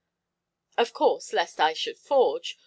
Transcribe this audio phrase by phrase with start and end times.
[0.79, 2.57] "Of course, lest I should forge.